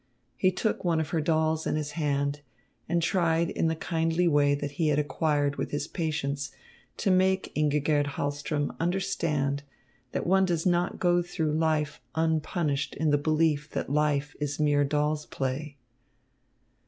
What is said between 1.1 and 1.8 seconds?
dolls in